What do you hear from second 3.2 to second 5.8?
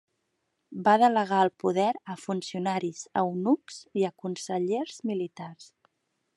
eunucs i a consellers militars.